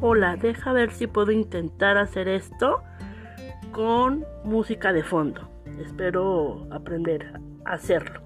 hola, 0.00 0.36
deja 0.36 0.72
ver 0.72 0.92
si 0.92 1.06
puedo 1.06 1.32
intentar 1.32 1.96
hacer 1.96 2.28
esto 2.28 2.82
con 3.72 4.24
música 4.44 4.92
de 4.92 5.02
fondo. 5.02 5.48
Espero 5.80 6.66
aprender 6.70 7.32
a 7.64 7.72
hacerlo. 7.72 8.20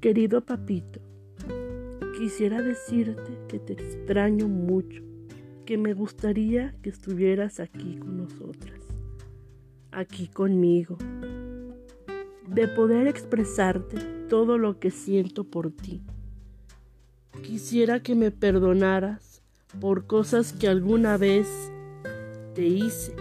Querido 0.00 0.40
papito, 0.40 0.98
quisiera 2.18 2.62
decirte 2.62 3.38
que 3.48 3.58
te 3.58 3.74
extraño 3.74 4.48
mucho, 4.48 5.02
que 5.64 5.78
me 5.78 5.94
gustaría 5.94 6.74
que 6.82 6.90
estuvieras 6.90 7.60
aquí 7.60 7.96
con 7.96 8.16
nosotras, 8.16 8.80
aquí 9.92 10.28
conmigo, 10.28 10.98
de 12.48 12.68
poder 12.68 13.06
expresarte 13.06 13.98
todo 14.28 14.58
lo 14.58 14.78
que 14.78 14.90
siento 14.90 15.44
por 15.44 15.70
ti. 15.70 16.02
Quisiera 17.42 18.02
que 18.02 18.14
me 18.14 18.30
perdonaras 18.30 19.42
por 19.80 20.06
cosas 20.06 20.52
que 20.52 20.68
alguna 20.68 21.16
vez 21.16 21.48
te 22.54 22.66
hice. 22.66 23.14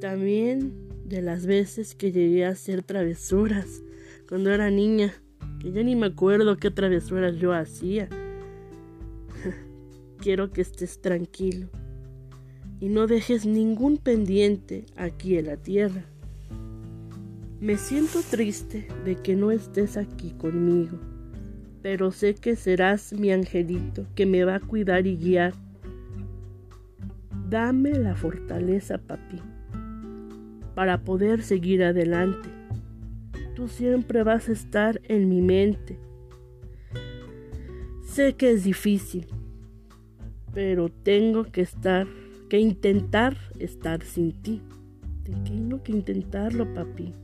También 0.00 0.82
de 1.04 1.22
las 1.22 1.46
veces 1.46 1.94
que 1.94 2.12
llegué 2.12 2.44
a 2.44 2.50
hacer 2.50 2.82
travesuras 2.82 3.82
cuando 4.28 4.50
era 4.50 4.70
niña, 4.70 5.12
que 5.60 5.72
ya 5.72 5.82
ni 5.82 5.96
me 5.96 6.06
acuerdo 6.06 6.56
qué 6.56 6.70
travesuras 6.70 7.36
yo 7.36 7.52
hacía. 7.52 8.08
Quiero 10.22 10.52
que 10.52 10.60
estés 10.60 11.00
tranquilo 11.00 11.68
y 12.78 12.88
no 12.88 13.08
dejes 13.08 13.44
ningún 13.44 13.98
pendiente 13.98 14.86
aquí 14.94 15.36
en 15.36 15.46
la 15.46 15.56
tierra. 15.56 16.04
Me 17.60 17.76
siento 17.76 18.20
triste 18.30 18.86
de 19.04 19.16
que 19.16 19.34
no 19.34 19.50
estés 19.50 19.96
aquí 19.96 20.30
conmigo, 20.30 20.96
pero 21.82 22.12
sé 22.12 22.36
que 22.36 22.54
serás 22.54 23.12
mi 23.12 23.32
angelito 23.32 24.06
que 24.14 24.24
me 24.24 24.44
va 24.44 24.54
a 24.54 24.60
cuidar 24.60 25.08
y 25.08 25.16
guiar. 25.16 25.54
Dame 27.50 27.90
la 27.90 28.14
fortaleza, 28.14 28.98
papi, 28.98 29.40
para 30.76 31.02
poder 31.02 31.42
seguir 31.42 31.82
adelante. 31.82 32.48
Tú 33.56 33.66
siempre 33.66 34.22
vas 34.22 34.48
a 34.48 34.52
estar 34.52 35.00
en 35.08 35.28
mi 35.28 35.42
mente. 35.42 35.98
Sé 38.04 38.34
que 38.34 38.52
es 38.52 38.62
difícil, 38.62 39.26
pero 40.52 40.88
tengo 40.88 41.44
que 41.44 41.62
estar, 41.62 42.06
que 42.48 42.58
intentar 42.58 43.36
estar 43.58 44.02
sin 44.02 44.32
ti. 44.42 44.62
Tengo 45.44 45.82
que 45.82 45.92
intentarlo, 45.92 46.72
papi 46.74 47.14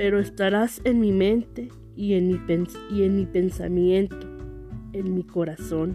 pero 0.00 0.18
estarás 0.18 0.80
en 0.84 0.98
mi 0.98 1.12
mente 1.12 1.68
y 1.94 2.14
en 2.14 2.28
mi, 2.28 2.40
y 2.90 3.02
en 3.02 3.16
mi 3.16 3.26
pensamiento, 3.26 4.16
en 4.94 5.14
mi 5.14 5.24
corazón. 5.24 5.94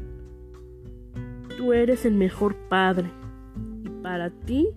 Tú 1.57 1.73
eres 1.73 2.05
el 2.05 2.13
mejor 2.13 2.55
padre 2.69 3.09
y 3.83 3.89
para 4.03 4.29
ti, 4.29 4.69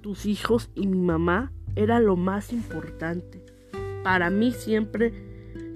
tus 0.00 0.26
hijos 0.26 0.72
y 0.74 0.88
mi 0.88 0.98
mamá 0.98 1.52
era 1.76 2.00
lo 2.00 2.16
más 2.16 2.52
importante. 2.52 3.44
Para 4.02 4.28
mí 4.28 4.50
siempre 4.50 5.12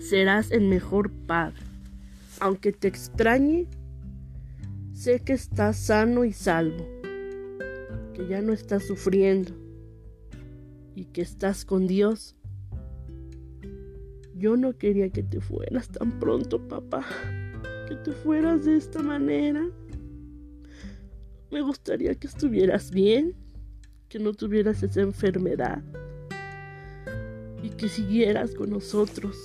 serás 0.00 0.50
el 0.50 0.66
mejor 0.66 1.12
padre. 1.12 1.62
Aunque 2.40 2.72
te 2.72 2.88
extrañe, 2.88 3.68
sé 5.02 5.20
que 5.20 5.32
estás 5.32 5.76
sano 5.76 6.24
y 6.24 6.32
salvo, 6.32 6.86
que 8.14 8.26
ya 8.28 8.40
no 8.40 8.52
estás 8.52 8.86
sufriendo 8.86 9.52
y 10.94 11.06
que 11.06 11.22
estás 11.22 11.64
con 11.64 11.86
Dios 11.86 12.36
yo 14.42 14.56
no 14.56 14.76
quería 14.76 15.08
que 15.10 15.22
te 15.22 15.40
fueras 15.40 15.88
tan 15.88 16.18
pronto, 16.18 16.66
papá. 16.66 17.06
Que 17.88 17.94
te 17.94 18.10
fueras 18.10 18.64
de 18.64 18.76
esta 18.76 19.00
manera. 19.00 19.64
Me 21.52 21.60
gustaría 21.60 22.16
que 22.16 22.26
estuvieras 22.26 22.90
bien, 22.90 23.36
que 24.08 24.18
no 24.18 24.32
tuvieras 24.32 24.82
esa 24.82 25.00
enfermedad 25.00 25.84
y 27.62 27.70
que 27.70 27.88
siguieras 27.88 28.52
con 28.56 28.70
nosotros. 28.70 29.36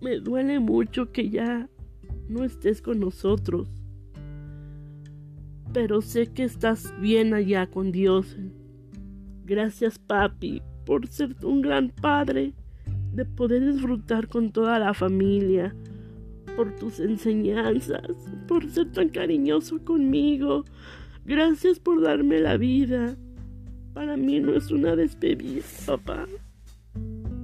Me 0.00 0.18
duele 0.18 0.58
mucho 0.58 1.12
que 1.12 1.28
ya 1.28 1.68
no 2.26 2.42
estés 2.42 2.80
con 2.80 3.00
nosotros, 3.00 3.68
pero 5.76 6.00
sé 6.00 6.28
que 6.28 6.42
estás 6.42 6.94
bien 7.02 7.34
allá 7.34 7.66
con 7.66 7.92
Dios. 7.92 8.34
Gracias, 9.44 9.98
papi, 9.98 10.62
por 10.86 11.06
ser 11.06 11.36
un 11.44 11.60
gran 11.60 11.90
padre 11.90 12.54
de 13.12 13.26
poder 13.26 13.74
disfrutar 13.74 14.26
con 14.26 14.52
toda 14.52 14.78
la 14.78 14.94
familia, 14.94 15.76
por 16.56 16.74
tus 16.76 16.98
enseñanzas, 16.98 18.08
por 18.48 18.66
ser 18.70 18.90
tan 18.90 19.10
cariñoso 19.10 19.84
conmigo. 19.84 20.64
Gracias 21.26 21.78
por 21.78 22.00
darme 22.00 22.40
la 22.40 22.56
vida. 22.56 23.14
Para 23.92 24.16
mí 24.16 24.40
no 24.40 24.54
es 24.54 24.70
una 24.70 24.96
despedida, 24.96 25.62
papá. 25.84 26.26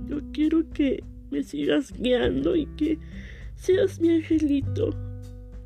Yo 0.09 0.21
quiero 0.33 0.71
que 0.71 1.05
me 1.31 1.43
sigas 1.43 1.93
guiando 1.93 2.57
y 2.57 2.65
que 2.79 2.99
seas 3.57 4.01
mi 4.01 4.09
angelito. 4.09 5.12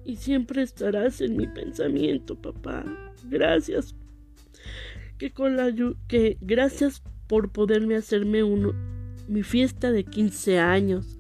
Y 0.06 0.17
siempre 0.17 0.62
estarás 0.62 1.21
en 1.21 1.37
mi 1.37 1.49
pensamiento, 1.49 2.41
papá. 2.41 2.84
Gracias. 3.25 3.93
Que 5.19 5.33
con 5.33 5.56
la 5.56 5.75
que 6.06 6.39
gracias 6.41 7.03
por 7.27 7.50
poderme 7.50 7.97
hacerme 7.97 8.44
uno 8.44 8.72
mi 9.27 9.43
fiesta 9.43 9.91
de 9.91 10.05
15 10.05 10.61
años, 10.61 11.19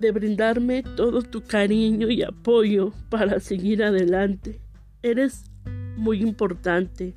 de 0.00 0.10
brindarme 0.10 0.82
todo 0.82 1.22
tu 1.22 1.42
cariño 1.42 2.10
y 2.10 2.24
apoyo 2.24 2.92
para 3.08 3.38
seguir 3.38 3.84
adelante. 3.84 4.60
Eres 5.02 5.44
muy 5.96 6.22
importante 6.22 7.14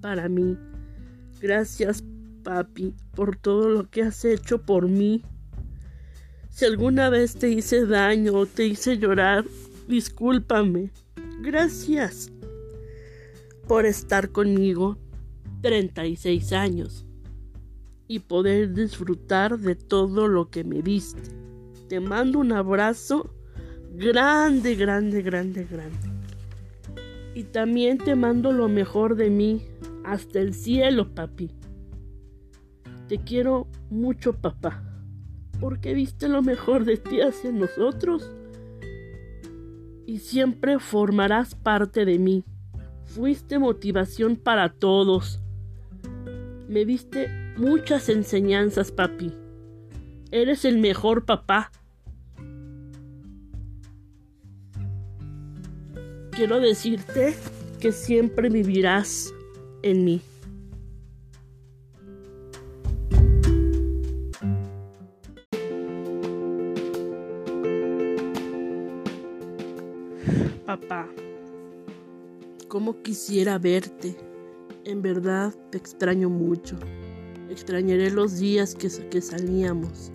para 0.00 0.30
mí. 0.30 0.56
Gracias, 1.42 2.02
papi, 2.42 2.94
por 3.14 3.36
todo 3.36 3.68
lo 3.68 3.90
que 3.90 4.02
has 4.02 4.24
hecho 4.24 4.62
por 4.62 4.88
mí. 4.88 5.22
Si 6.54 6.64
alguna 6.64 7.10
vez 7.10 7.34
te 7.34 7.48
hice 7.48 7.84
daño 7.84 8.34
o 8.34 8.46
te 8.46 8.64
hice 8.64 8.96
llorar, 8.96 9.44
discúlpame. 9.88 10.92
Gracias 11.40 12.30
por 13.66 13.86
estar 13.86 14.30
conmigo 14.30 14.96
36 15.62 16.52
años 16.52 17.06
y 18.06 18.20
poder 18.20 18.72
disfrutar 18.72 19.58
de 19.58 19.74
todo 19.74 20.28
lo 20.28 20.48
que 20.48 20.62
me 20.62 20.80
diste. 20.80 21.22
Te 21.88 21.98
mando 21.98 22.38
un 22.38 22.52
abrazo 22.52 23.34
grande, 23.96 24.76
grande, 24.76 25.22
grande, 25.22 25.66
grande. 25.68 26.08
Y 27.34 27.42
también 27.42 27.98
te 27.98 28.14
mando 28.14 28.52
lo 28.52 28.68
mejor 28.68 29.16
de 29.16 29.28
mí 29.28 29.60
hasta 30.04 30.38
el 30.38 30.54
cielo, 30.54 31.16
papi. 31.16 31.50
Te 33.08 33.18
quiero 33.18 33.66
mucho, 33.90 34.34
papá, 34.34 34.93
porque 35.64 35.94
viste 35.94 36.28
lo 36.28 36.42
mejor 36.42 36.84
de 36.84 36.98
ti 36.98 37.22
hacia 37.22 37.50
nosotros. 37.50 38.30
Y 40.04 40.18
siempre 40.18 40.78
formarás 40.78 41.54
parte 41.54 42.04
de 42.04 42.18
mí. 42.18 42.44
Fuiste 43.06 43.58
motivación 43.58 44.36
para 44.36 44.68
todos. 44.68 45.40
Me 46.68 46.84
diste 46.84 47.30
muchas 47.56 48.10
enseñanzas, 48.10 48.92
papi. 48.92 49.32
Eres 50.30 50.66
el 50.66 50.76
mejor 50.76 51.24
papá. 51.24 51.72
Quiero 56.32 56.60
decirte 56.60 57.34
que 57.80 57.90
siempre 57.92 58.50
vivirás 58.50 59.32
en 59.82 60.04
mí. 60.04 60.20
Papá, 70.66 71.06
cómo 72.68 73.02
quisiera 73.02 73.58
verte. 73.58 74.16
En 74.86 75.02
verdad 75.02 75.52
te 75.70 75.76
extraño 75.76 76.30
mucho. 76.30 76.78
Extrañaré 77.50 78.10
los 78.10 78.38
días 78.38 78.74
que, 78.74 78.88
que 79.10 79.20
salíamos. 79.20 80.10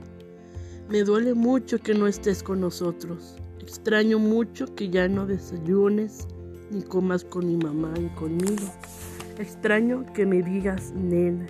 Me 0.90 1.04
duele 1.04 1.36
mucho 1.36 1.78
que 1.78 1.94
no 1.94 2.08
estés 2.08 2.42
con 2.42 2.62
nosotros. 2.62 3.38
Extraño 3.62 4.18
mucho 4.18 4.74
que 4.74 4.90
ya 4.90 5.08
no 5.08 5.28
desayunes 5.28 6.28
ni 6.72 6.82
comas 6.82 7.24
con 7.24 7.46
mi 7.46 7.58
mamá 7.58 7.94
y 8.00 8.08
conmigo. 8.16 8.66
Extraño 9.38 10.04
que 10.14 10.26
me 10.26 10.42
digas 10.42 10.94
nena, 10.96 11.46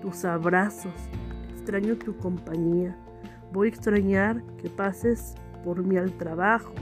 tus 0.00 0.24
abrazos. 0.24 0.92
Extraño 1.52 1.96
tu 1.96 2.16
compañía. 2.16 2.98
Voy 3.52 3.68
a 3.68 3.70
extrañar 3.70 4.42
que 4.56 4.68
pases 4.68 5.34
por 5.62 5.84
mí 5.84 5.96
al 5.96 6.10
trabajo. 6.18 6.72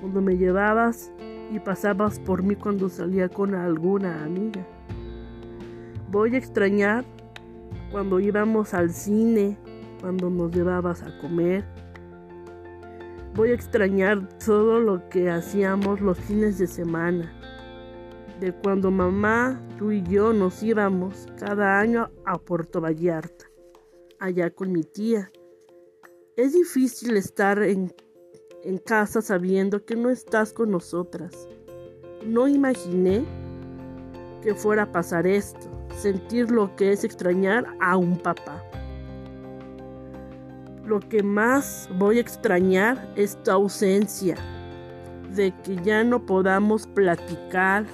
Cuando 0.00 0.20
me 0.20 0.36
llevabas 0.36 1.12
y 1.52 1.58
pasabas 1.58 2.18
por 2.20 2.42
mí 2.42 2.54
cuando 2.54 2.88
salía 2.88 3.28
con 3.28 3.54
alguna 3.54 4.24
amiga. 4.24 4.66
Voy 6.10 6.34
a 6.34 6.38
extrañar 6.38 7.04
cuando 7.90 8.20
íbamos 8.20 8.72
al 8.74 8.90
cine, 8.90 9.58
cuando 10.00 10.30
nos 10.30 10.52
llevabas 10.52 11.02
a 11.02 11.18
comer. 11.18 11.64
Voy 13.34 13.50
a 13.50 13.54
extrañar 13.54 14.28
todo 14.44 14.80
lo 14.80 15.08
que 15.08 15.30
hacíamos 15.30 16.00
los 16.00 16.18
fines 16.18 16.58
de 16.58 16.66
semana. 16.66 17.32
De 18.40 18.52
cuando 18.52 18.90
mamá, 18.90 19.60
tú 19.78 19.92
y 19.92 20.02
yo 20.02 20.32
nos 20.32 20.62
íbamos 20.62 21.28
cada 21.38 21.78
año 21.78 22.10
a 22.24 22.38
Puerto 22.38 22.80
Vallarta, 22.80 23.44
allá 24.18 24.50
con 24.50 24.72
mi 24.72 24.82
tía. 24.82 25.30
Es 26.36 26.54
difícil 26.54 27.16
estar 27.16 27.62
en, 27.62 27.92
en 28.64 28.78
casa 28.78 29.22
sabiendo 29.22 29.84
que 29.84 29.96
no 29.96 30.10
estás 30.10 30.52
con 30.52 30.70
nosotras. 30.70 31.48
No 32.24 32.48
imaginé 32.48 33.24
que 34.42 34.54
fuera 34.54 34.84
a 34.84 34.92
pasar 34.92 35.26
esto, 35.26 35.66
sentir 35.96 36.50
lo 36.50 36.74
que 36.76 36.92
es 36.92 37.04
extrañar 37.04 37.66
a 37.80 37.96
un 37.96 38.18
papá. 38.18 38.62
Lo 40.84 41.00
que 41.00 41.22
más 41.22 41.88
voy 41.98 42.18
a 42.18 42.20
extrañar 42.20 43.12
es 43.16 43.40
tu 43.42 43.50
ausencia, 43.50 44.36
de 45.34 45.54
que 45.62 45.76
ya 45.76 46.02
no 46.02 46.26
podamos 46.26 46.86
platicar, 46.88 47.86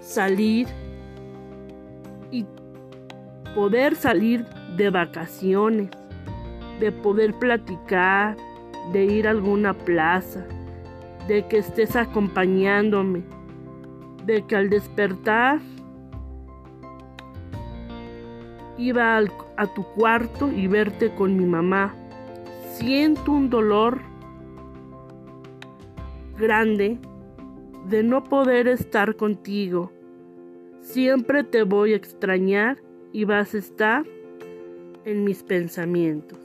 salir 0.00 0.66
y 2.30 2.44
poder 3.54 3.94
salir 3.94 4.44
de 4.76 4.90
vacaciones, 4.90 5.90
de 6.80 6.90
poder 6.90 7.32
platicar, 7.38 8.36
de 8.92 9.04
ir 9.04 9.26
a 9.26 9.30
alguna 9.30 9.74
plaza, 9.74 10.44
de 11.28 11.46
que 11.48 11.58
estés 11.58 11.96
acompañándome, 11.96 13.22
de 14.24 14.42
que 14.42 14.56
al 14.56 14.70
despertar 14.70 15.60
iba 18.78 19.18
a 19.18 19.66
tu 19.74 19.84
cuarto 19.94 20.50
y 20.52 20.66
verte 20.66 21.14
con 21.14 21.36
mi 21.36 21.46
mamá. 21.46 21.94
Siento 22.72 23.32
un 23.32 23.50
dolor 23.50 24.00
grande 26.36 26.98
de 27.88 28.02
no 28.02 28.24
poder 28.24 28.66
estar 28.68 29.16
contigo. 29.16 29.92
Siempre 30.80 31.44
te 31.44 31.62
voy 31.62 31.92
a 31.92 31.96
extrañar 31.96 32.78
y 33.12 33.24
vas 33.24 33.54
a 33.54 33.58
estar 33.58 34.04
en 35.04 35.24
mis 35.24 35.42
pensamientos. 35.42 36.43